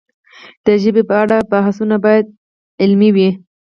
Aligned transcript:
د 0.65 0.67
ژبې 0.81 1.03
په 1.09 1.15
اړه 1.23 1.37
بحثونه 1.51 1.95
باید 2.05 2.25
علمي 2.81 3.09
وي. 3.15 3.29